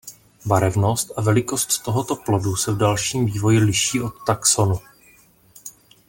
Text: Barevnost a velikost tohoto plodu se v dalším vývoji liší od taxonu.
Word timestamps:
Barevnost 0.45 1.11
a 1.15 1.21
velikost 1.21 1.83
tohoto 1.83 2.15
plodu 2.15 2.55
se 2.55 2.71
v 2.71 2.77
dalším 2.77 3.25
vývoji 3.25 3.59
liší 3.59 4.01
od 4.01 4.13
taxonu. 4.27 4.79